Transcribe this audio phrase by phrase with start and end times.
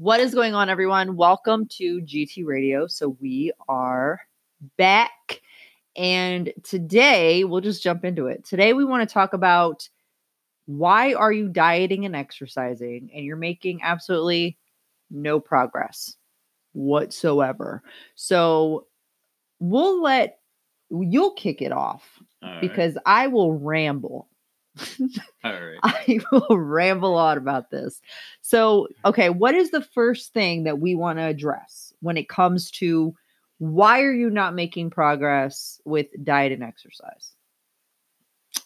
[0.00, 1.14] What is going on, everyone?
[1.14, 2.86] Welcome to GT Radio.
[2.86, 4.18] So, we are
[4.78, 5.42] back,
[5.94, 8.42] and today we'll just jump into it.
[8.42, 9.86] Today, we want to talk about
[10.64, 14.56] why are you dieting and exercising and you're making absolutely
[15.10, 16.16] no progress
[16.72, 17.82] whatsoever.
[18.14, 18.86] So,
[19.58, 20.38] we'll let
[20.88, 22.62] you'll kick it off right.
[22.62, 24.29] because I will ramble.
[25.44, 25.78] All right.
[25.82, 28.00] I will ramble on about this.
[28.40, 32.70] So, okay, what is the first thing that we want to address when it comes
[32.72, 33.14] to
[33.58, 37.34] why are you not making progress with diet and exercise?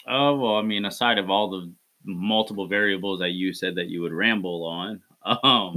[0.06, 1.72] Oh well, I mean, aside of all the
[2.04, 5.00] multiple variables that you said that you would ramble on,
[5.42, 5.76] um,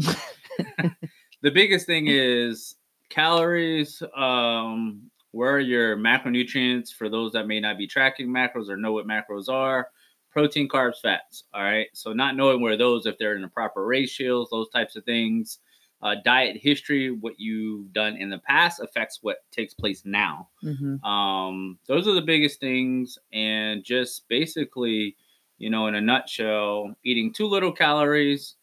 [1.41, 2.75] the biggest thing is
[3.09, 4.03] calories.
[4.15, 8.93] Um, where are your macronutrients for those that may not be tracking macros or know
[8.93, 9.89] what macros are?
[10.37, 11.45] Protein, carbs, fats.
[11.51, 11.87] All right.
[11.93, 15.57] So not knowing where those, if they're in the proper ratios, those types of things.
[16.03, 20.47] Uh, diet history, what you've done in the past affects what takes place now.
[20.63, 21.03] Mhm.
[21.03, 25.17] Um, those are the biggest things, and just basically,
[25.57, 28.57] you know, in a nutshell, eating too little calories,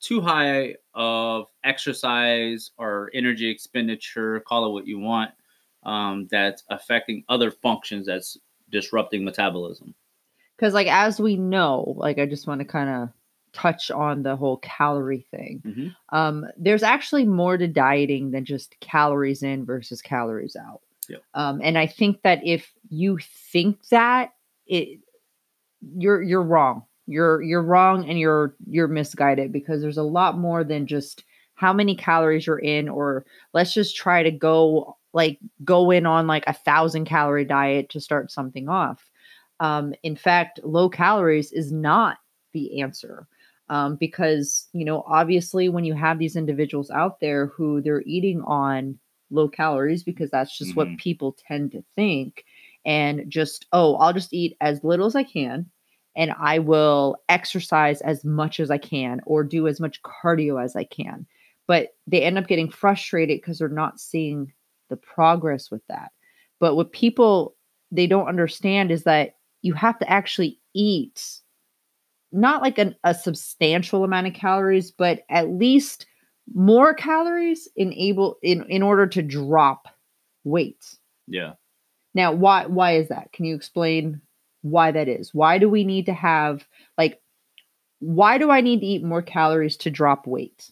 [0.00, 5.30] too high of exercise or energy expenditure, call it what you want,
[5.84, 8.36] um, that's affecting other functions that's
[8.68, 9.94] disrupting metabolism.
[10.60, 13.08] Because, like, as we know, like, I just want to kind of
[13.54, 15.62] touch on the whole calorie thing.
[15.64, 15.96] Mhm.
[16.10, 20.82] Um, there's actually more to dieting than just calories in versus calories out.
[21.08, 21.22] Yep.
[21.32, 23.18] Um, and I think that if you
[23.50, 24.34] think that,
[24.66, 25.00] it
[25.96, 26.84] you're you're wrong.
[27.06, 31.24] You're you're wrong and you're you're misguided because there's a lot more than just
[31.54, 33.24] how many calories you're in, or
[33.54, 38.00] let's just try to go like go in on like a thousand calorie diet to
[38.00, 39.09] start something off.
[39.60, 42.18] Um, in fact, low calories is not
[42.52, 43.28] the answer
[43.70, 48.42] um, because you know obviously when you have these individuals out there who they're eating
[48.42, 48.98] on
[49.30, 50.98] low calories because that's just what Mhm.
[50.98, 52.44] people tend to think
[52.84, 55.70] and just oh i'll just eat as little as i can
[56.16, 60.74] and i will exercise as much as i can or do as much cardio as
[60.74, 61.26] i can
[61.68, 64.52] but they end up getting frustrated because they're not seeing
[64.88, 66.10] the progress with that
[66.58, 67.54] but what people
[67.92, 71.40] they don't understand is that you have to actually eat
[72.32, 76.06] not like an, a substantial amount of calories, but at least
[76.54, 79.88] more calories in able in, in order to drop
[80.44, 80.96] weight.
[81.26, 81.54] Yeah.
[82.14, 83.32] Now, why why is that?
[83.32, 84.20] Can you explain
[84.62, 85.34] why that is?
[85.34, 86.66] Why do we need to have
[86.98, 87.20] like
[88.00, 90.70] why do I need to eat more calories to drop weight?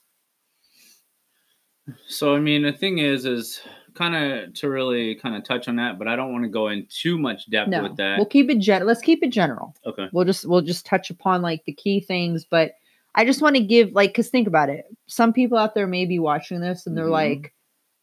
[2.06, 3.60] So I mean, the thing is, is
[3.98, 6.68] kind of to really kind of touch on that, but I don't want to go
[6.68, 8.16] in too much depth No, with that.
[8.16, 8.86] we'll keep it gen.
[8.86, 9.74] Let's keep it general.
[9.84, 10.08] okay.
[10.12, 12.72] We'll just we'll just touch upon like the key things, but
[13.14, 14.84] I just want to give like because think about it.
[15.08, 17.10] Some people out there may be watching this and they're Mhm.
[17.10, 17.54] like,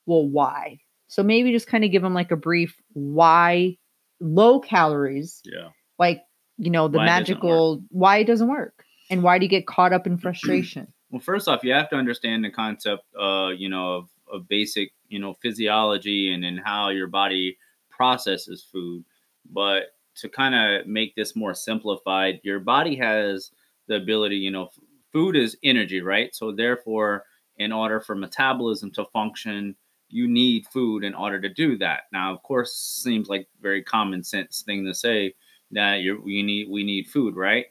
[0.06, 3.78] "Well, why?" So maybe just kind of give them like a brief why
[4.20, 5.70] low calories, Yeah.
[6.00, 6.24] like
[6.58, 9.68] you know the Why it magical why it doesn't work, and why do you get
[9.68, 10.92] caught up in frustration?
[11.12, 14.92] Well, first off, you have to understand the concept, uh, you know, of, of basic,
[15.16, 17.58] you know, physiology and in how your body
[17.90, 19.06] processes food.
[19.50, 23.52] But to kind of make this more simplified, your body has
[23.88, 24.68] the ability, you know,
[25.14, 26.36] food is energy, right?
[26.36, 27.24] So therefore,
[27.58, 29.78] in order for metabolism to function,
[30.10, 32.02] you need food in order to do that.
[32.12, 35.34] Now, of course, seems like very common sense thing to say
[35.72, 37.68] that you we need we need food, right?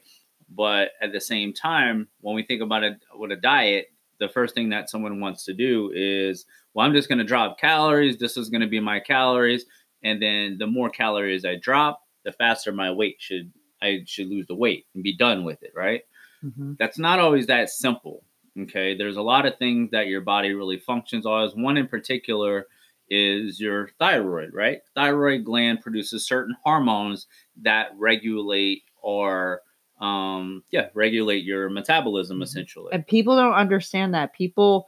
[0.49, 3.87] But at the same time, when we think about it with a diet,
[4.19, 7.59] the first thing that someone wants to do is, well, I'm just going to drop
[7.59, 8.17] calories.
[8.17, 9.65] This is going to be my calories,
[10.03, 14.47] and then the more calories I drop, the faster my weight should I should lose
[14.47, 16.01] the weight and be done with it, right?
[16.43, 16.77] Mhm.
[16.77, 18.23] That's not always that simple.
[18.57, 21.49] Okay, there's a lot of things that your body really functions on.
[21.61, 22.67] One in particular
[23.09, 24.79] is your thyroid, right?
[24.95, 27.27] Thyroid gland produces certain hormones
[27.61, 29.61] that regulate or
[30.01, 32.43] um yeah regulate your metabolism Mhm.
[32.43, 34.33] essentially And people don't understand that.
[34.33, 34.87] People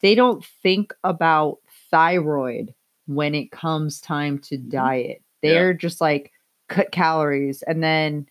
[0.00, 1.58] they don't think about
[1.90, 2.74] thyroid
[3.06, 4.68] when it comes time to Mhm.
[4.70, 5.22] diet.
[5.42, 6.32] They're just like
[6.68, 8.26] cut calories and then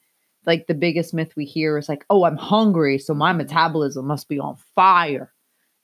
[0.45, 4.27] like the biggest myth we hear is like, "Oh, I'm hungry, so my metabolism must
[4.29, 5.31] be on fire."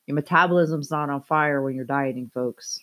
[0.08, 2.80] Your metabolism's not on fire when you're dieting, folks.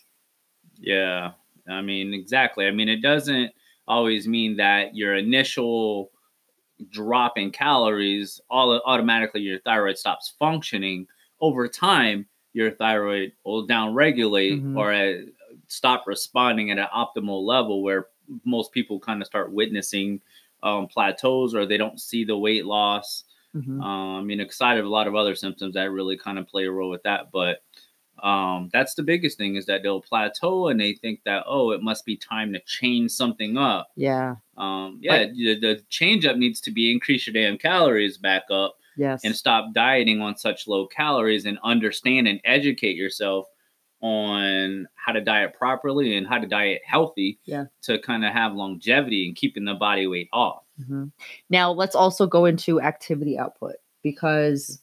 [0.81, 1.31] yeah
[1.67, 3.51] i mean exactly i mean it doesn't
[3.87, 6.09] always mean that your initial
[6.89, 11.05] drop in calories all automatically your thyroid stops functioning
[11.41, 14.77] over time your thyroid will downregulate Mhm.
[14.77, 15.25] or uh,
[15.67, 18.07] stop responding at an optimal level where
[18.45, 20.21] most people kind of start witnessing
[20.63, 23.23] um, plateaus or they don't see the weight loss
[23.55, 23.81] Mhm.
[23.83, 26.65] Um, I mean, aside of a lot of other symptoms that really kind of play
[26.65, 27.63] a role with that, but
[28.23, 31.81] um, that's the biggest thing is that they'll plateau and they think that oh, it
[31.81, 33.89] must be time to change something up.
[33.95, 34.35] Yeah.
[34.57, 38.75] Um, yeah, the, the change up needs to be increase your damn calories back up
[38.97, 39.23] Yes.
[39.23, 43.47] and stop dieting on such low calories and understand and educate yourself
[44.01, 47.65] on how to diet properly and how to diet healthy Yeah.
[47.83, 50.63] to kind of have longevity and keeping the body weight off.
[50.81, 51.11] Mhm.
[51.49, 54.81] Now, let's also go into activity output because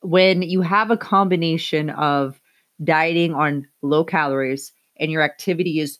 [0.00, 2.40] when you have a combination of
[2.82, 5.98] dieting on low calories and your activity is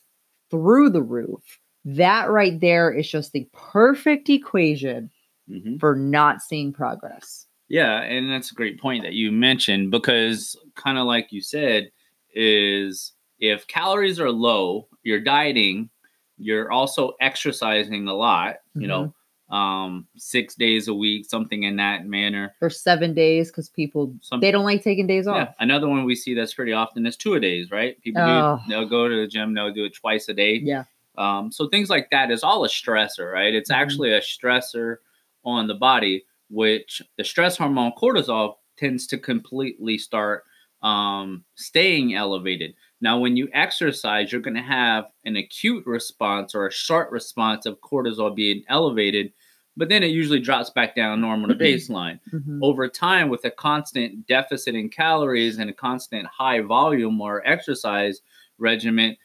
[0.51, 5.09] through the roof, that right there is just the perfect equation
[5.47, 7.45] hmm for not seeing progress.
[7.67, 11.91] Yeah, and that's a great point that you mentioned because kind of like you said
[12.33, 15.89] is if calories are low, you're dieting,
[16.37, 19.13] you're also exercising a lot, you know,
[19.49, 22.55] um 6 days a week, something in that manner.
[22.59, 25.37] For seven days, because people Some they don't like taking days off.
[25.37, 28.01] yeah, another one we see that's pretty often is two a days, right?
[28.01, 28.59] People Oh.
[28.65, 30.55] do they'll go to the gym, they'll do it twice a day.
[30.63, 30.83] Yeah.
[31.17, 33.53] Um, so things like that is all a stressor, right?
[33.53, 33.75] It's Mhm.
[33.75, 34.97] actually a stressor
[35.43, 40.43] on the body, which the stress hormone cortisol tends to completely start
[40.81, 42.75] um, staying elevated.
[43.01, 47.65] Now, when you exercise, you're going to have an acute response or a short response
[47.65, 49.33] of cortisol being elevated,
[49.75, 52.59] but then it usually drops back down normal to baseline Mhm.
[52.61, 58.21] over time with a constant deficit in calories and a constant high volume or exercise
[58.57, 59.17] regimen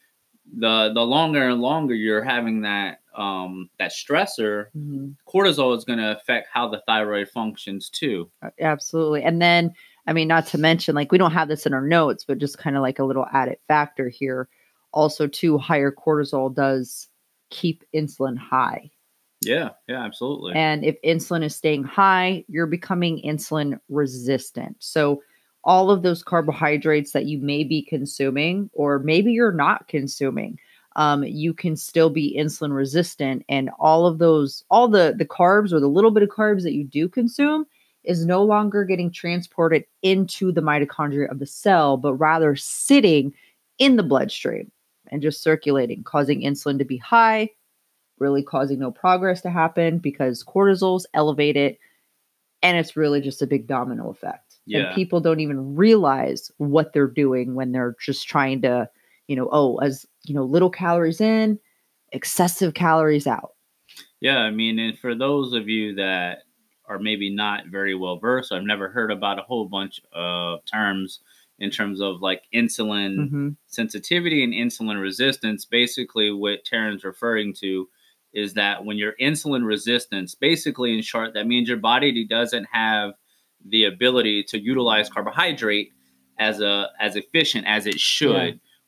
[0.58, 5.14] the the longer and longer you're having that um that stressor Mhm.
[5.32, 8.28] cortisol is going to affect how the thyroid functions too
[8.58, 9.22] Absolutely.
[9.22, 9.72] And then,
[10.06, 12.58] I mean, not to mention, like, we don't have this in our notes, but just
[12.58, 14.48] kind of like a little added factor here.
[14.92, 17.08] Also, too, higher cortisol does
[17.50, 18.90] keep insulin high.
[19.42, 24.76] yeah yeah absolutely And if insulin is staying high, you're becoming insulin resistant.
[24.78, 25.22] So,
[25.62, 30.58] all of those carbohydrates that you may be consuming, or maybe you're not consuming,
[30.96, 33.44] um, you can still be insulin resistant.
[33.48, 36.72] And all of those, all the the carbs or the little bit of carbs that
[36.72, 37.66] you do consume
[38.04, 43.32] is no longer getting transported into the mitochondria of the cell, but rather sitting
[43.78, 44.70] in the bloodstream
[45.10, 47.50] and just circulating, causing insulin to be high,
[48.18, 51.76] really causing no progress to happen because cortisol's elevated
[52.62, 54.56] and it's really just a big domino effect.
[54.66, 54.86] Yeah.
[54.86, 58.88] And people don't even realize what they're doing when they're just trying to,
[59.28, 61.58] you know, oh, as you know, little calories in,
[62.12, 63.54] excessive calories out.
[64.20, 66.42] yeah i mean and for those of you that
[66.90, 71.20] are maybe not very well versed i've never heard about a whole bunch of terms
[71.58, 73.56] in terms of like insulin Mhm.
[73.66, 77.86] sensitivity and insulin resistance, basically what Taryn's referring to
[78.32, 83.12] is that when you're insulin resistance, basically in short, that means your body doesn't have
[83.62, 85.92] the ability to utilize carbohydrate
[86.38, 88.32] as a as efficient as it should.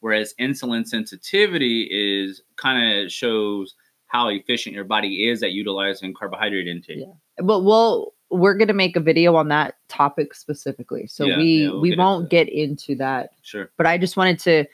[0.00, 3.74] Whereas insulin sensitivity is kind of shows
[4.12, 6.98] how efficient your body is at utilizing carbohydrate intake.
[6.98, 7.12] Yeah.
[7.42, 11.06] But we'll we're gonna make a video on that topic specifically.
[11.06, 12.30] So Yeah, we yeah, we'll we get won't that.
[12.30, 13.70] get into that Sure.
[13.78, 14.64] but I just wanted to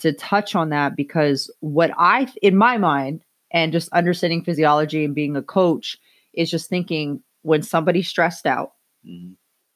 [0.00, 3.22] to touch on that because what I in my mind
[3.52, 5.96] and just understanding physiology and being a coach
[6.34, 8.72] is just thinking when somebody's stressed out,
[9.06, 9.34] Mhm.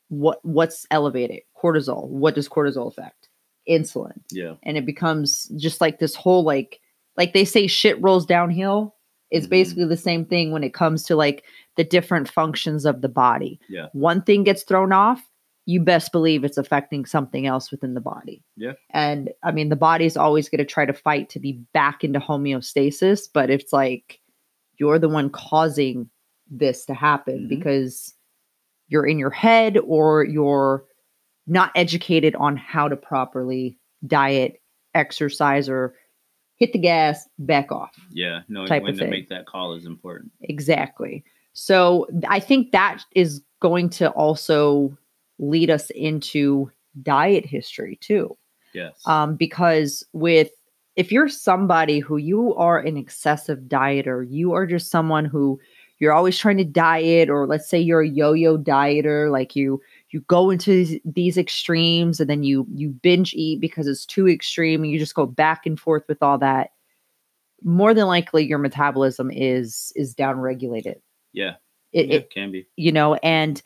[0.09, 1.41] what what's elevated?
[1.57, 2.09] Cortisol.
[2.09, 3.29] What does cortisol affect?
[3.69, 4.21] Insulin.
[4.33, 4.55] Yeah.
[4.65, 6.81] And it becomes just like this whole like
[7.17, 8.95] like they say shit rolls downhill.
[9.33, 9.51] It's Mhm.
[9.51, 11.43] basically the same thing when it comes to like
[11.77, 13.59] the different functions of the body.
[13.69, 13.89] Yeah.
[13.93, 15.21] One thing gets thrown off,
[15.67, 18.43] you best believe it's affecting something else within the body.
[18.57, 18.75] Yeah.
[18.91, 22.21] And I mean, the body's always going to try to fight to be back into
[22.21, 24.21] homeostasis, but it's like
[24.79, 26.11] you're the one causing
[26.51, 27.49] this to happen Mhm.
[27.49, 28.15] because
[28.89, 30.85] you're in your head or you're
[31.47, 34.61] not educated on how to properly diet,
[34.95, 35.95] exercise, or
[36.63, 37.91] hit the gas, back off.
[38.13, 38.43] Yeah.
[38.49, 39.11] Knowing Type when of to thing.
[39.11, 40.31] make that call is important.
[40.43, 41.25] Exactly.
[41.55, 44.97] So I think that is going to also
[45.41, 46.71] lead us into
[47.03, 48.37] diet history too.
[48.75, 48.95] Yes.
[49.07, 50.51] Um, because with
[50.95, 55.59] if you're somebody who you are an excessive dieter, you are just someone who
[55.99, 59.81] you're always trying to diet, or let's say you're a yo-yo dieter, like you
[60.13, 64.83] you go into these, extremes and then you you binge eat because it's too extreme
[64.83, 66.71] and you just go back and forth with all that.
[67.65, 71.01] More than likely, your metabolism is is down regulated.
[71.33, 71.55] yeah.
[71.93, 72.67] It, yeah, it can be.
[72.77, 73.63] you know, and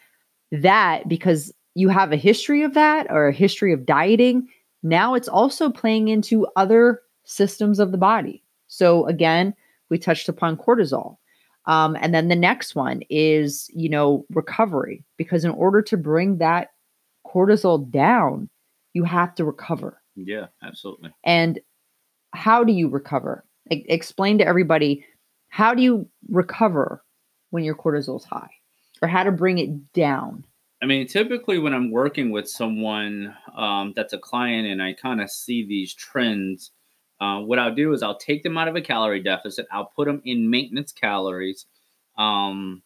[0.50, 4.48] that because you have a history of that or a history of dieting,
[4.82, 8.42] now it's also playing into other systems of the body.
[8.66, 9.54] So again,
[9.90, 11.18] we touched upon cortisol.
[11.66, 16.38] Um, and then the next one is, you know, recovery, because in order to bring
[16.38, 16.68] that
[17.26, 18.48] cortisol down,
[18.92, 20.00] you have to recover.
[20.14, 21.10] Yeah, absolutely.
[21.24, 21.58] And
[22.32, 23.44] how do you recover?
[23.70, 25.04] E- explain to everybody
[25.48, 27.02] how do you recover
[27.50, 28.50] when your cortisol's high
[29.02, 30.44] or how to bring it down?
[30.82, 35.20] I mean, typically when I'm working with someone um, that's a client and I kind
[35.20, 36.72] of see these trends,
[37.20, 39.66] uh, what I'll do is I'll take them out of a calorie deficit.
[39.72, 41.66] I'll put them in maintenance calories
[42.18, 42.82] um,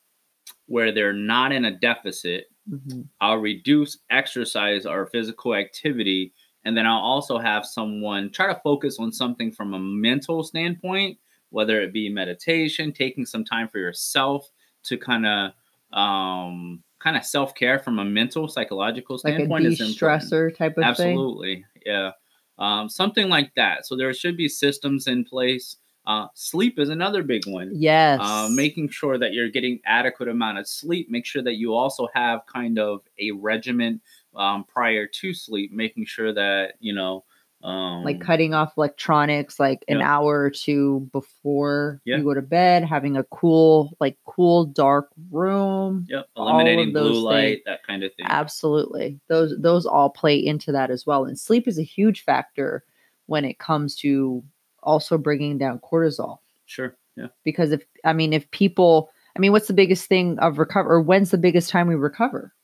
[0.67, 2.47] where they're not in a deficit.
[2.71, 3.07] Mhm.
[3.21, 6.33] I'll reduce exercise or physical activity.
[6.65, 11.19] And then I'll also have someone try to focus on something from a mental standpoint,
[11.49, 14.49] whether it be meditation, taking some time for yourself
[14.85, 15.53] to kind of
[15.99, 19.67] um, kind of self care from a mental, psychological Like a standpoint.
[19.67, 19.99] is important.
[20.31, 21.09] de-stressor type of thing.
[21.09, 21.65] Absolutely.
[21.85, 22.13] Yeah.
[22.61, 23.87] Um, something like that.
[23.87, 25.77] So there should be systems in place.
[26.07, 27.71] Uh, sleep is another big one.
[27.75, 28.21] Yes.
[28.23, 31.11] Uh, making sure that you're getting adequate amount of sleep.
[31.11, 34.01] Make sure that you also have kind of a regimen
[34.35, 35.73] um, prior to sleep.
[35.73, 37.25] Making sure that you know,
[37.63, 40.11] um, like cutting off electronics like an Yeah.
[40.17, 42.17] hour or two before Yeah.
[42.17, 46.07] you go to bed, having a cool, like cool dark room.
[46.09, 47.63] yep, eliminating blue those light, things.
[47.67, 48.27] that kind of thing.
[48.29, 49.21] Absolutely.
[49.29, 51.25] Those those all play into that as well.
[51.27, 52.83] And sleep is a huge factor
[53.27, 54.43] when it comes to
[54.83, 56.97] also bringing down cortisol Sure.
[57.17, 57.27] Yeah.
[57.45, 61.03] because if I mean if people I mean what's the biggest thing of recover or
[61.03, 62.55] when's the biggest time we recover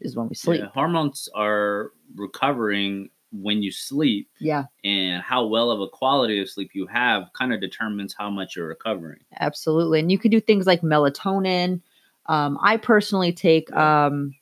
[0.00, 0.60] is when we sleep.
[0.60, 3.10] Yeah, hormones are recovering
[3.42, 4.64] when you sleep, yeah.
[4.84, 8.54] and how well of a quality of sleep you have kind of determines how much
[8.56, 9.18] you're recovering.
[9.40, 9.98] absolutely.
[10.00, 11.80] And you can do things like melatonin.
[12.26, 14.34] Um, i personally take um,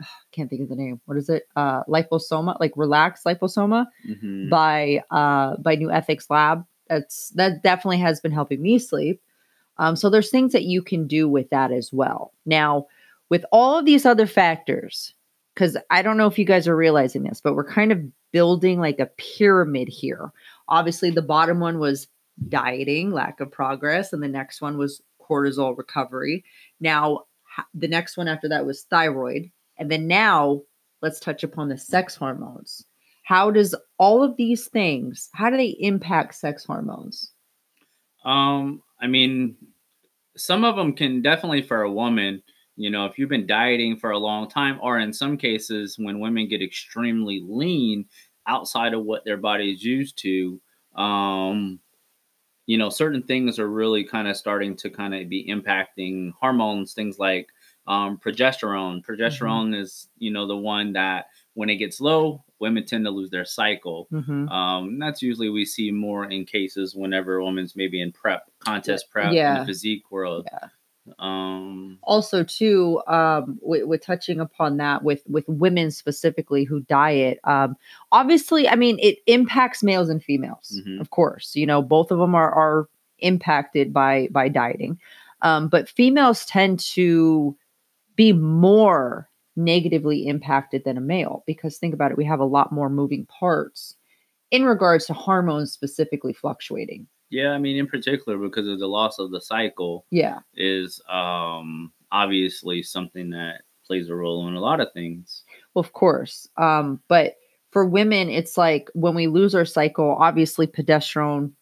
[0.32, 1.00] can't think of the name.
[1.04, 1.46] What is it?
[1.56, 4.48] Uh, liposoma like relax liposoma Mhm.
[4.50, 6.64] by uh, by new ethics lab.
[6.88, 9.20] That's that definitely has been helping me sleep.
[9.76, 12.32] Um, so there's things that you can do with that as well.
[12.46, 12.86] Now
[13.28, 15.12] with all of these other factors
[15.58, 18.00] because i don't know if you guys are realizing this but we're kind of
[18.32, 20.32] building like a pyramid here.
[20.68, 22.08] Obviously the bottom one was
[22.48, 26.44] dieting lack of progress and the next one was cortisol recovery.
[26.80, 27.24] Now
[27.74, 30.62] the next one after that was thyroid and then now
[31.02, 32.84] let's touch upon the sex hormones.
[33.24, 37.32] How does all of these things how do they impact sex hormones?
[38.24, 39.56] Um, I mean,
[40.36, 42.42] some of them can definitely for a woman,
[42.78, 46.20] you know, if you've been dieting for a long time, or in some cases, when
[46.20, 48.06] women get extremely lean
[48.46, 50.60] outside of what their body is used to,
[50.94, 51.80] um,
[52.66, 56.92] you know, certain things are really kind of starting to kind of be impacting hormones,
[56.94, 57.48] things like
[57.86, 59.04] um, progesterone.
[59.04, 63.30] Progesterone is, you know, the one that when it gets low, women tend to lose
[63.30, 64.06] their cycle.
[64.12, 64.48] mm-hmm.
[64.48, 69.10] Um, that's usually we see more in cases whenever a woman's maybe in prep, contest
[69.10, 69.60] prep, in Yeah.
[69.60, 70.46] the physique world.
[70.52, 70.68] Yeah.
[71.18, 77.38] Um, also too um with, with touching upon that with with women specifically who diet
[77.44, 77.76] um
[78.12, 81.00] obviously i mean it impacts males and females Mhm.
[81.00, 82.88] of course you know both of them are are
[83.18, 84.98] impacted by by dieting
[85.42, 87.56] um but females tend to
[88.16, 92.72] be more negatively impacted than a male because think about it we have a lot
[92.72, 93.96] more moving parts
[94.50, 99.18] in regards to hormones specifically fluctuating yeah, I mean, in particular, because of the loss
[99.18, 104.80] of the cycle, yeah is um, obviously something that plays a role in a lot
[104.80, 105.44] of things.
[105.74, 106.48] Well, of course.
[106.56, 107.36] Um, but
[107.70, 111.52] for women, it's like when we lose our cycle, obviously progesterone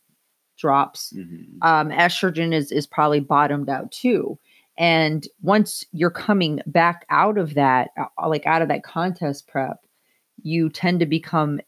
[0.57, 1.13] drops.
[1.15, 1.59] Mhm.
[1.63, 4.39] Um, estrogen is is probably bottomed out too.
[4.79, 9.79] And once you're coming back out of that, uh, like out of that contest prep,
[10.43, 11.61] you tend to become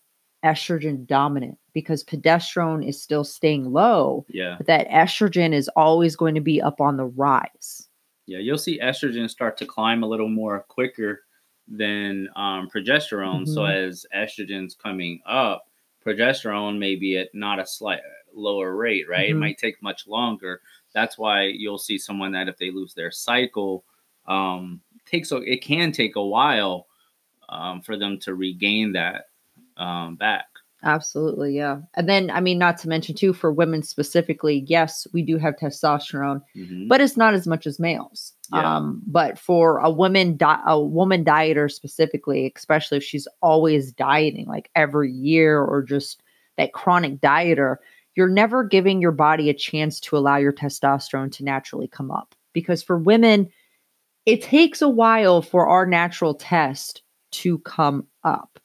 [0.45, 6.35] estrogen dominant because progesterone is still staying low, Yeah, but that estrogen is always going
[6.35, 7.89] to be up on the rise.
[8.27, 11.23] yeah, you'll see estrogen start to climb a little more quicker
[11.67, 13.47] than um, progesterone.
[13.49, 13.89] So Mhm.
[13.89, 15.67] as estrogen's coming up,
[16.05, 18.01] progesterone may be at not a slight
[18.35, 19.31] lower rate, right?
[19.31, 19.39] It Mhm.
[19.41, 20.61] might take much longer.
[20.93, 23.85] That's why you'll see someone that if they lose their cycle,
[24.27, 26.87] um, takes a, it can take a while
[27.49, 29.28] um, for them to regain that
[29.79, 30.47] um, back.
[30.85, 31.81] Absolutely, yeah.
[31.97, 35.57] And then, I mean, not to mention too, for women specifically, yes, we do have
[35.57, 36.87] testosterone, Mhm.
[36.87, 38.33] but it's not as much as males.
[38.53, 38.77] Yeah.
[38.77, 44.47] Um, but for a woman, di- a woman dieter specifically, especially if she's always dieting,
[44.47, 46.23] like every year, or just
[46.59, 47.77] that chronic dieter,
[48.15, 52.37] you're never giving your body a chance to allow your testosterone to naturally come up.
[52.53, 53.49] Because for women,
[54.27, 58.58] it takes a while for our natural test to come up.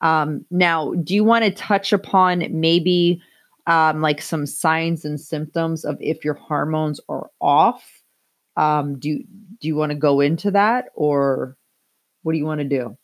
[0.00, 3.22] Um, now, do you want to touch upon maybe
[3.66, 7.84] um, like some signs and symptoms of if your hormones are off?
[8.56, 9.24] Um, do you,
[9.60, 11.56] do you want to go into that or
[12.22, 12.96] what do you want to do?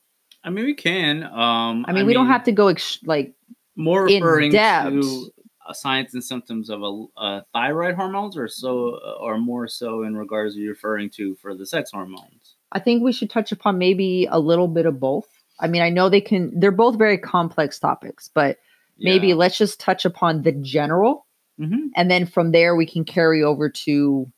[0.45, 1.25] I mean, we can.
[1.25, 3.35] Um, I mean, we don't have to go ex- like
[3.75, 4.91] more in referring depth.
[4.91, 5.31] to
[5.69, 10.17] uh, signs and symptoms of a, uh, thyroid hormones, or so, or more so in
[10.17, 12.55] regards to you referring to for the sex hormones.
[12.71, 15.26] I think we should touch upon maybe a little bit of both.
[15.59, 18.59] I mean, I know they can, they're both very complex topics, but
[18.99, 21.27] maybe let's just touch upon the general.
[21.59, 24.31] hmm And then from there, we can carry over to,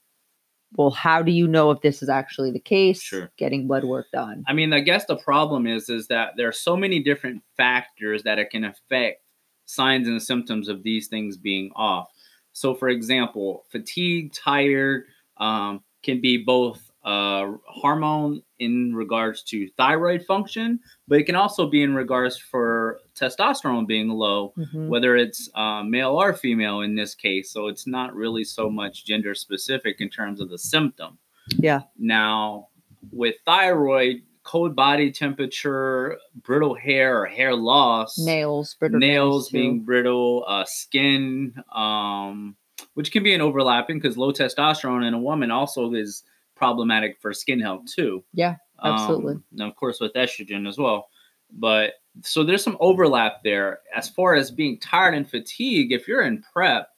[0.77, 3.01] well, how do you know if this is actually the case?
[3.01, 3.31] Sure.
[3.37, 4.45] Getting blood work done.
[4.47, 8.23] I mean, I guess the problem is is that there are so many different factors
[8.25, 9.23] that it can affect
[9.65, 12.09] signs and symptoms of these things being off.
[12.53, 15.05] So, for example, fatigue, tired,
[15.37, 21.69] um, can be both uh, hormone in regards to thyroid function, but it can also
[21.69, 24.88] be in regards for testosterone being low, Mhm.
[24.88, 27.50] whether it's uh, male or female in this case.
[27.52, 31.19] So it's not really so much gender specific in terms of the symptom.
[31.57, 31.83] Yeah.
[31.97, 32.69] Now,
[33.12, 39.59] with thyroid, cold body temperature, brittle hair or hair loss, Nails, brittle nails too.
[39.59, 42.57] being brittle, uh, skin, um,
[42.95, 46.23] which can be an overlapping because low testosterone in a woman also is
[46.59, 48.25] problematic for skin health too.
[48.35, 49.35] Yeah, absolutely.
[49.37, 51.09] Um, and of course, with estrogen as well.
[51.50, 53.79] But so there's some overlap there.
[53.97, 56.88] As far as being tired and fatigue, if you're in prep,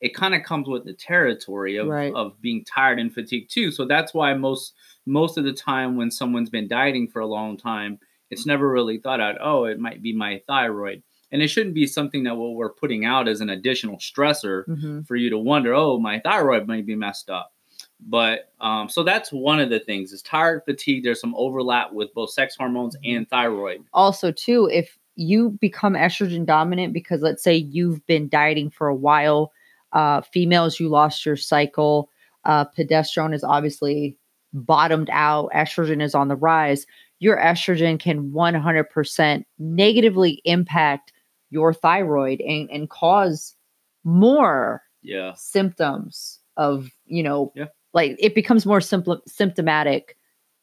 [0.00, 2.14] it kind of comes with the territory of, Right.
[2.14, 3.72] of being tired and fatigued too.
[3.72, 4.74] So that's why most
[5.06, 7.98] most of the time when someone's been dieting for a long time,
[8.30, 11.02] it's never really thought out, oh, it might be my thyroid.
[11.32, 15.06] And it shouldn't be something that what we're putting out as an additional stressor Mhm.
[15.06, 17.52] for you to wonder, oh, my thyroid might be messed up.
[18.00, 21.02] But um, so that's one of the things is tired, fatigue.
[21.04, 23.84] There's some overlap with both sex hormones and thyroid.
[23.92, 28.94] also too if you become estrogen dominant because let's say you've been dieting for a
[28.94, 29.50] while
[29.92, 32.08] uh females you lost your cycle
[32.44, 34.16] uh progesterone is obviously
[34.52, 36.86] bottomed out estrogen is on the rise
[37.18, 41.12] your estrogen can 100% negatively impact
[41.50, 43.56] your thyroid and, and cause
[44.04, 47.66] more Yeah, symptoms of you know Yeah.
[47.94, 50.16] Like it becomes more simple symptomatic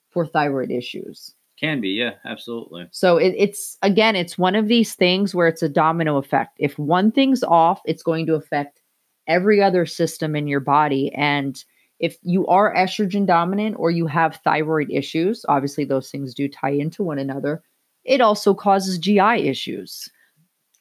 [0.09, 1.89] for thyroid issues can be.
[1.89, 2.88] Yeah, absolutely.
[2.91, 6.57] so it, it's again, it's one of these things where it's a domino effect.
[6.59, 8.81] If one thing's off, it's going to affect
[9.27, 11.13] every other system in your body.
[11.13, 11.63] And
[11.99, 16.71] if you are estrogen dominant or you have thyroid issues, obviously those things do tie
[16.71, 17.63] into one another.
[18.03, 20.09] It also causes GI issues.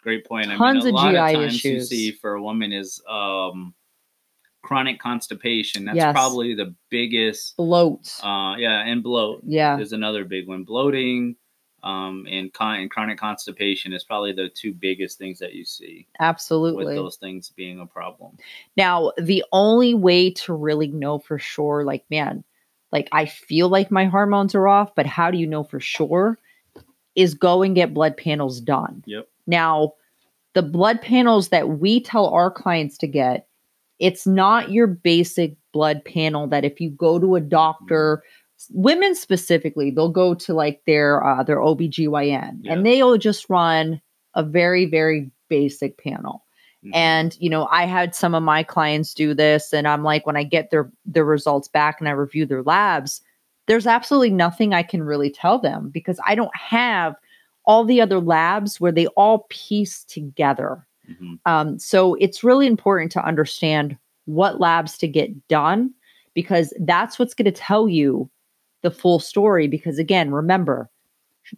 [0.02, 0.50] Great point.
[0.50, 1.88] I Tons mean, a of lot GI of times you issues.
[1.88, 3.74] see for a woman is um,
[4.64, 5.84] chronic constipation.
[5.84, 6.12] That's Yes.
[6.12, 7.56] probably the biggest.
[7.56, 8.12] Bloat.
[8.22, 10.64] Uh, yeah, and bloat yeah, is another big one.
[10.64, 11.36] Bloating
[11.84, 16.08] um, and, con- and chronic constipation is probably the two biggest things that you see
[16.18, 18.38] Absolutely, with those things being a problem.
[18.76, 22.42] Now, the only way to really know for sure, like, man,
[22.90, 26.38] like I feel like my hormones are off, but how do you know for sure?
[27.14, 29.04] Is go and get blood panels done.
[29.06, 29.28] Yep.
[29.46, 29.92] Now,
[30.54, 33.46] the blood panels that we tell our clients to get,
[33.98, 38.22] it's not your basic blood panel that if you go to a doctor,
[38.70, 42.72] women specifically, they'll go to like their uh, their OBGYN Yeah.
[42.72, 44.00] and they'll just run
[44.34, 46.44] a very, very basic panel.
[46.84, 46.90] Mhm.
[46.94, 50.36] And you know, I had some of my clients do this, and I'm like, when
[50.36, 53.20] I get their their results back and I review their labs,
[53.66, 57.14] there's absolutely nothing I can really tell them because I don't have
[57.66, 60.86] all the other labs where they all piece together.
[61.10, 61.38] Mhm.
[61.46, 65.92] Um, so it's really important to understand what labs to get done
[66.34, 68.28] because that's what's going to tell you
[68.82, 69.68] the full story.
[69.68, 70.88] Because again, remember,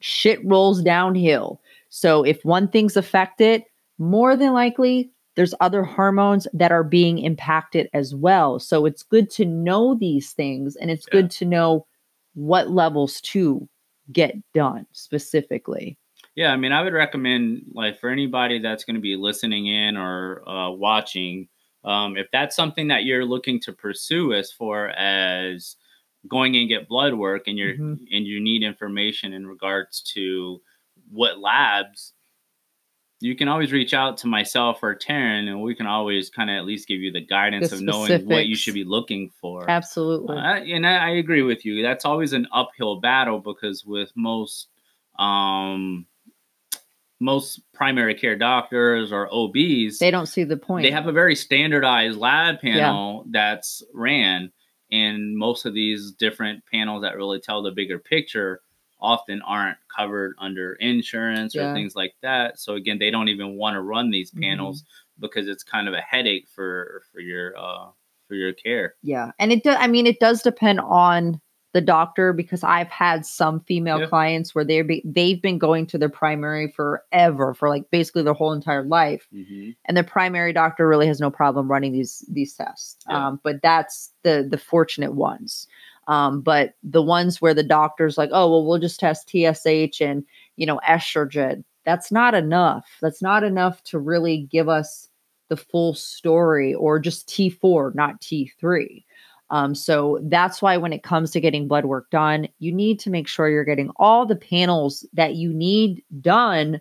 [0.01, 1.61] shit rolls downhill.
[1.91, 3.63] So if one thing's affected,
[3.99, 8.59] more than likely there's other hormones that are being impacted as well.
[8.59, 11.21] So it's good to know these things and it's Yeah.
[11.21, 11.87] good to know
[12.35, 13.69] what levels to
[14.13, 15.99] get done specifically.
[16.37, 19.97] Yeah, I mean, I would recommend like for anybody that's going to be listening in
[19.97, 21.49] or uh, watching,
[21.83, 25.77] um, if that's something that you're looking to pursue as far as
[26.29, 28.07] going and get blood work, and you're Mhm.
[28.13, 30.61] and you need information in regards to
[31.11, 32.13] what labs,
[33.21, 36.57] you can always reach out to myself or Taryn, and we can always kind of
[36.57, 39.71] at least give you the guidance The of knowing what you should be looking for.
[39.71, 40.37] Absolutely.
[40.37, 41.83] Uh, and I, I agree with you.
[41.83, 44.69] That's always an uphill battle because with most
[45.19, 46.07] um,
[47.21, 50.83] most primary care doctors or OBs, they don't see the point.
[50.85, 54.53] they have a very standardized lab panel that's ran,
[54.93, 58.61] and most of these different panels that really tell the bigger picture
[59.01, 61.71] often aren't covered under insurance Yeah.
[61.71, 62.59] or things like that.
[62.59, 64.41] So again, they don't even want to run these Mhm.
[64.43, 64.85] panels
[65.19, 67.89] because it's kind of a headache for for your uh,
[68.29, 68.95] for your care.
[69.03, 69.31] Yeah.
[69.39, 71.41] And it does, I mean, it does depend on
[71.73, 74.07] the doctor because I've had some female Yeah.
[74.07, 78.33] clients where they're be, they've been going to their primary forever for like basically their
[78.33, 82.55] whole entire life hmm and the primary doctor really has no problem running these these
[82.55, 82.97] tests.
[83.11, 83.27] Yeah.
[83.29, 85.67] um, but that's the the fortunate ones.
[86.09, 90.25] Um, but the ones where the doctor's like oh well we'll just test tsh and
[90.57, 91.63] you know estrogen.
[91.85, 92.87] That's not enough.
[93.03, 95.09] That's not enough to really give us
[95.49, 99.05] the full story or just t4 not t3
[99.51, 103.11] um, so that's why when it comes to getting blood work done you need to
[103.11, 106.81] make sure you're getting all the panels that you need done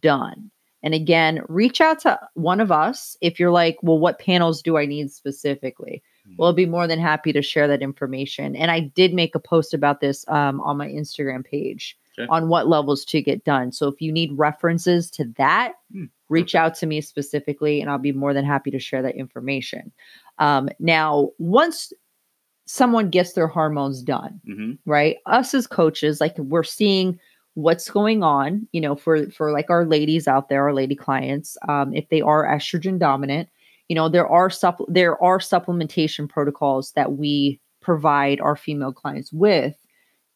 [0.00, 0.50] done
[0.82, 4.76] and again, reach out to one of us if you're like, well, what panels do
[4.78, 6.02] I need specifically?
[6.38, 8.56] We'll be more than happy to share that information.
[8.56, 12.26] And I did make a post about this um, on my Instagram page Okay.
[12.28, 13.72] on what levels to get done.
[13.72, 17.98] So if you need references to that, Hmm, reach out to me specifically, and I'll
[17.98, 19.92] be more than happy to share that information.
[20.40, 21.92] Um, now, once
[22.66, 27.18] someone gets their hormones done, hmm right us as coaches like we're seeing
[27.54, 31.56] what's going on you know for for like our ladies out there our lady clients
[31.68, 33.48] um if they are estrogen dominant
[33.88, 39.32] you know there are supp- there are supplementation protocols that we provide our female clients
[39.32, 39.74] with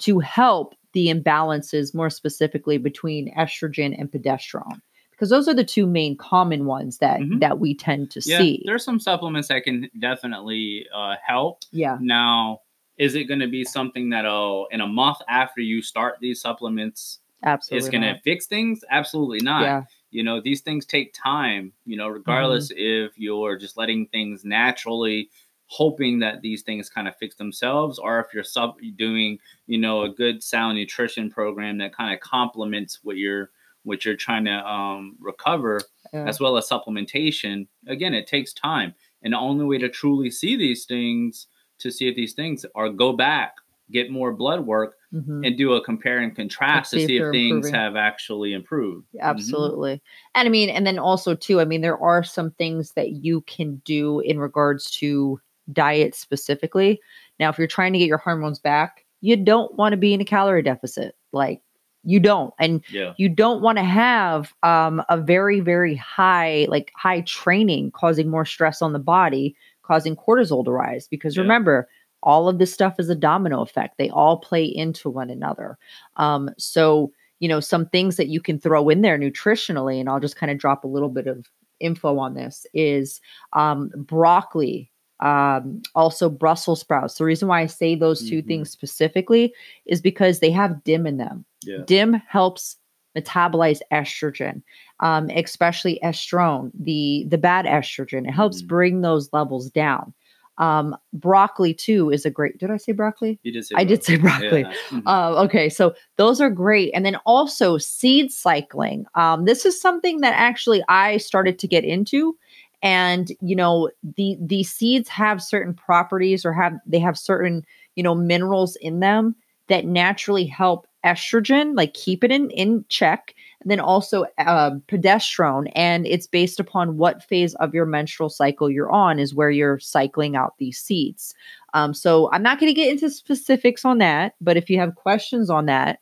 [0.00, 4.80] to help the imbalances more specifically between estrogen and progesterone
[5.14, 7.40] because those are the two main common ones that Mhm.
[7.40, 11.61] that we tend to Yeah, see there's some supplements that can definitely uh, help.
[11.72, 12.61] yeah Now,
[12.98, 17.20] is it going to be something that'll in a month after you start these supplements,
[17.42, 18.85] absolutely it's going to fix things?
[18.90, 19.62] Absolutely not.
[19.62, 21.72] yeah You know, these things take time.
[21.87, 23.09] You know, regardless Mm-hmm.
[23.11, 25.29] if you're just letting things naturally,
[25.66, 30.03] hoping that these things kind of fix themselves, or if you're sub doing, you know,
[30.03, 33.50] a good sound nutrition program that kind of complements what you're
[33.84, 35.80] what you're trying to um, recover
[36.12, 36.24] yeah.
[36.26, 37.66] as well as supplementation.
[37.86, 38.94] Again, it takes time.
[39.22, 41.46] And the only way to truly see these things,
[41.78, 43.54] to see if these things are go back,
[43.90, 45.46] get more blood work, Mhm.
[45.46, 47.74] and do a compare and contrast see to see if they're things improving.
[47.74, 49.06] have actually improved.
[49.14, 49.20] Mhm.
[49.20, 50.02] Absolutely.
[50.34, 53.42] And I mean, and then also too, I mean, there are some things that you
[53.42, 55.40] can do in regards to
[55.72, 57.00] diet specifically.
[57.38, 60.20] Now, if you're trying to get your hormones back, you don't want to be in
[60.20, 61.14] a calorie deficit.
[61.32, 61.62] Like
[62.04, 62.52] you don't.
[62.58, 63.14] And Yeah.
[63.16, 68.44] you don't want to have um, a very, very high, like high training causing more
[68.44, 71.08] stress on the body, causing cortisol to rise.
[71.08, 71.42] Because Yeah.
[71.42, 71.88] remember,
[72.22, 73.98] all of this stuff is a domino effect.
[73.98, 75.76] They all play into one another.
[76.16, 80.20] Um, so, you know, some things that you can throw in there nutritionally, and I'll
[80.20, 81.46] just kind of drop a little bit of
[81.80, 83.20] info on this is
[83.52, 84.90] um, broccoli,
[85.24, 87.14] um, also Brussels sprouts.
[87.16, 88.46] The reason why I say those 2 Mhm.
[88.46, 89.54] things specifically
[89.87, 91.44] is because they have DIM in them.
[91.64, 91.78] Yeah.
[91.87, 92.76] DIM helps
[93.16, 94.62] metabolize estrogen,
[95.00, 98.28] um, especially estrone, the the bad estrogen.
[98.28, 98.66] It helps Mhm.
[98.68, 100.12] bring those levels down.
[100.58, 102.58] Um, broccoli too is a great.
[102.58, 103.40] Did I say broccoli?
[103.42, 104.60] You did say I did say broccoli.
[104.60, 104.72] Yeah.
[104.90, 105.02] Mhm.
[105.06, 106.92] Uh, okay, so those are great.
[106.94, 109.06] And then also seed cycling.
[109.16, 112.37] Um, this is something that actually I started to get into.
[112.84, 117.64] And you know, the the seeds have certain properties or have they have certain,
[117.96, 119.34] you know, minerals in them
[119.68, 123.34] that naturally help estrogen, like keep it in, in check.
[123.62, 125.70] And then also uh, progesterone.
[125.74, 129.78] And it's based upon what phase of your menstrual cycle you're on, is where you're
[129.78, 131.34] cycling out these seeds.
[131.72, 134.94] Um, so I'm not going to get into specifics on that, but if you have
[134.94, 136.00] questions on that,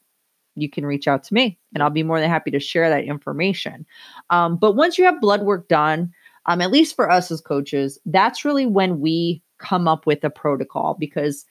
[0.55, 3.05] you can reach out to me and I'll be more than happy to share that
[3.05, 3.87] information.
[4.31, 6.13] Um, but once you have blood work done,
[6.47, 10.31] um, at least for us as coaches, that's really when we come up with a
[10.31, 11.45] protocol because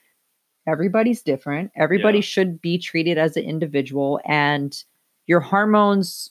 [0.66, 1.70] everybody's different.
[1.76, 2.22] Everybody Yeah.
[2.22, 4.76] should be treated as an individual, and
[5.26, 6.30] your hormones,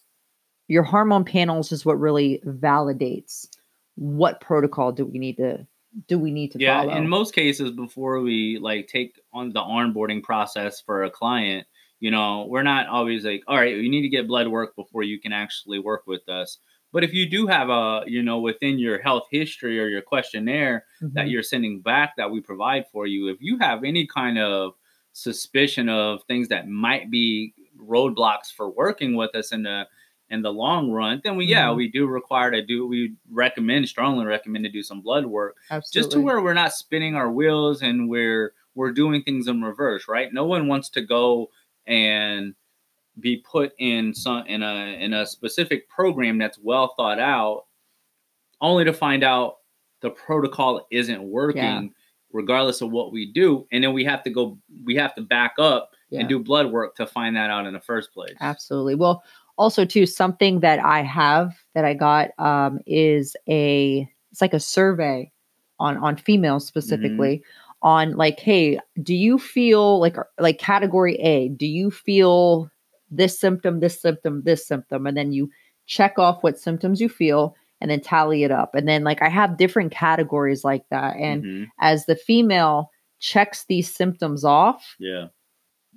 [0.67, 3.47] your hormone panels is what really validates
[3.95, 5.65] what protocol do we need to
[6.07, 6.93] do we need to yeah follow.
[6.93, 11.67] in most cases before we like take on the onboarding process for a client
[11.99, 15.03] you know we're not always like all right you need to get blood work before
[15.03, 16.57] you can actually work with us
[16.93, 20.85] but if you do have a you know within your health history or your questionnaire
[21.01, 21.31] that Mhm.
[21.31, 24.73] you're sending back that we provide for you if you have any kind of
[25.13, 29.87] suspicion of things that might be roadblocks for working with us in the
[30.29, 31.75] in the long run then we yeah Mhm.
[31.75, 35.99] we do require to do we recommend strongly recommend to do some blood work Absolutely.
[36.01, 40.07] just to where we're not spinning our wheels and we're we're doing things in reverse
[40.07, 41.49] right no one wants to go
[41.87, 42.55] and
[43.19, 47.65] be put in some in a in a specific program that's well thought out
[48.61, 49.57] only to find out
[50.01, 51.87] the protocol isn't working Yeah.
[52.31, 55.55] regardless of what we do and then we have to go we have to back
[55.59, 56.21] up Yeah.
[56.21, 58.95] and do blood work to find that out in the first place Absolutely.
[58.95, 59.23] Well,
[59.57, 64.59] also too, something that I have that I got um, is a it's like a
[64.59, 65.31] survey
[65.79, 67.43] on on females specifically
[67.83, 72.69] on like hey do you feel like like category a do you feel
[73.11, 75.49] this symptom this symptom this symptom and then you
[75.85, 79.27] check off what symptoms you feel and then tally it up and then like i
[79.29, 81.67] have different categories like that and Mhm.
[81.79, 85.27] as the female checks these symptoms off yeah,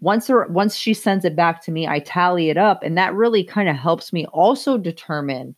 [0.00, 3.14] once her once she sends it back to me i tally it up and that
[3.14, 5.54] really kind of helps me also determine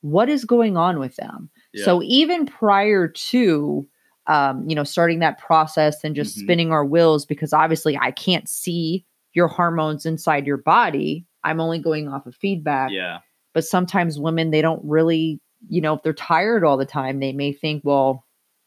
[0.00, 1.84] what is going on with them yeah.
[1.84, 3.86] so even prior to
[4.28, 6.42] um, you know starting that process and just Mhm.
[6.42, 11.78] spinning our wheels because obviously i can't see your hormones inside your body i'm only
[11.78, 12.90] going off of feedback.
[12.90, 13.18] Yeah,
[13.54, 17.32] but sometimes women they don't really you know if they're tired all the time they
[17.32, 18.24] may think well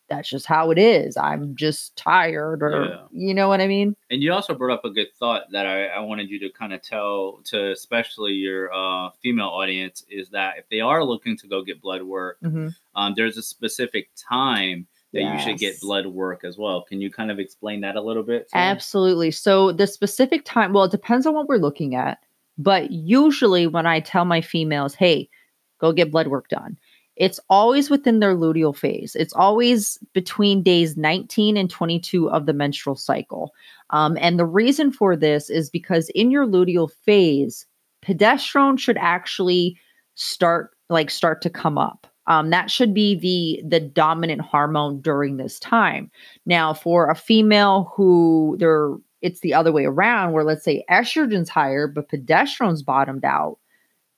[0.08, 1.18] that's just how it is.
[1.18, 3.08] I'm just tired or Yeah.
[3.12, 3.96] you know what i mean?
[4.12, 6.74] And you also brought up a good thought that I, I wanted you to kind
[6.74, 11.48] of tell to especially your uh, female audience is that if they are looking to
[11.48, 16.08] go get blood work, hmm um, there's a specific time that you should get blood
[16.08, 16.84] work as well.
[16.84, 18.50] Can you kind of explain that a little bit?
[18.54, 19.32] Absolutely.
[19.32, 22.20] So the specific time, well, it depends on what we're looking at.
[22.58, 25.30] But usually when I tell my females, hey,
[25.80, 26.78] go get blood work done,
[27.16, 29.16] it's always within their luteal phase.
[29.16, 33.54] It's always between days 19 and 22 of the menstrual cycle.
[33.92, 37.66] Um, and the reason for this is because in your luteal phase,
[38.06, 39.78] progesterone should actually
[40.16, 42.06] start like start to come up.
[42.28, 46.10] Um, that should be the the dominant hormone during this time.
[46.46, 51.50] Now, for a female who they're it's the other way around, where let's say estrogen's
[51.50, 53.58] higher, but progesterone's bottomed out,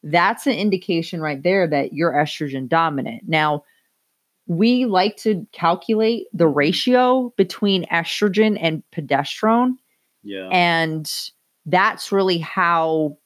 [0.04, 3.24] that's an indication right there that you're estrogen dominant.
[3.28, 3.64] Now,
[4.48, 9.76] we like to calculate the ratio between estrogen and progesterone,
[10.24, 11.12] yeah, and
[11.66, 13.18] that's really how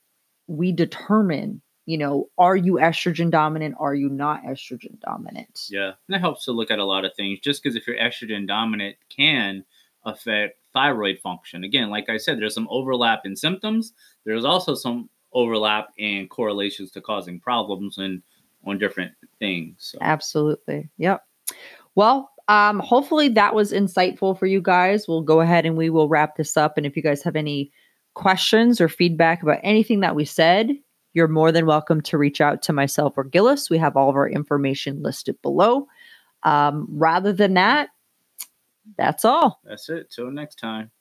[0.48, 3.76] we determine, you know, are you estrogen dominant?
[3.80, 5.68] Are you not estrogen dominant?
[5.70, 5.88] yeah.
[5.88, 7.40] And that helps to look at a lot of things.
[7.40, 9.66] Just because if you're estrogen dominant can
[10.06, 11.64] affect thyroid function.
[11.64, 13.94] Again, like I said, there's some overlap in symptoms.
[14.26, 18.22] There's also some overlap in correlations to causing problems and
[18.66, 19.76] on different things.
[19.80, 19.98] So.
[20.02, 20.90] Absolutely.
[20.98, 21.24] Yep.
[21.96, 25.08] Well, um, hopefully that was insightful for you guys.
[25.08, 26.78] We'll go ahead and we will wrap this up.
[26.78, 27.72] And if you guys have any
[28.14, 30.72] questions or feedback about anything that we said,
[31.14, 33.70] you're more than welcome to reach out to myself or Gillis.
[33.70, 35.88] We have all of our information listed below.
[36.44, 37.90] Um, rather than that,
[38.98, 39.62] that's all.
[39.64, 40.10] That's it.
[40.10, 40.92] Till next time.